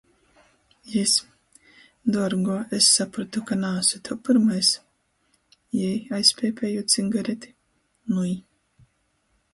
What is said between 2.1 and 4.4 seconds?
Duorguo, es saprotu, ka naasu tev